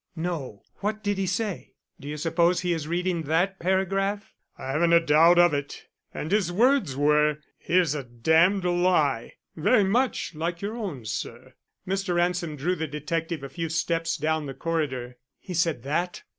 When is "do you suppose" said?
1.99-2.61